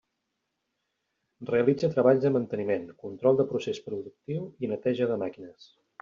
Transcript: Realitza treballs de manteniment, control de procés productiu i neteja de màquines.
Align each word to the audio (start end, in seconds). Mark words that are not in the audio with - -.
Realitza 1.49 1.89
treballs 1.91 2.23
de 2.23 2.31
manteniment, 2.37 2.87
control 3.03 3.37
de 3.41 3.45
procés 3.51 3.81
productiu 3.89 4.47
i 4.65 4.71
neteja 4.73 5.09
de 5.13 5.19
màquines. 5.25 5.69